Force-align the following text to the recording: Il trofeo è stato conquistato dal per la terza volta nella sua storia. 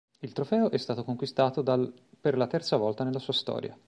Il 0.21 0.33
trofeo 0.33 0.71
è 0.71 0.77
stato 0.77 1.03
conquistato 1.03 1.61
dal 1.61 1.93
per 2.19 2.35
la 2.35 2.47
terza 2.47 2.75
volta 2.75 3.03
nella 3.03 3.19
sua 3.19 3.33
storia. 3.33 3.77